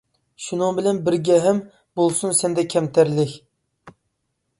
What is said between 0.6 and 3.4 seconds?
بىلەن بىرگە ھەم، بولسۇن سەندە كەمتەرلىك.